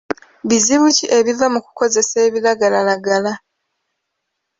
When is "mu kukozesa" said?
1.53-2.15